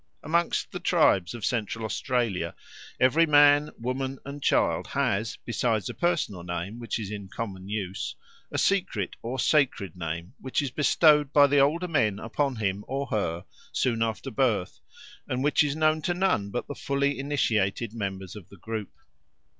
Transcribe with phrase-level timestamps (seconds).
[0.23, 2.55] Amongst the tribes of Central Australia
[2.99, 8.15] every man, woman, and child has, besides a personal name which is in common use,
[8.51, 13.05] a secret or sacred name which is bestowed by the older men upon him or
[13.11, 14.79] her soon after birth,
[15.27, 18.89] and which is known to none but the fully initiated members of the group.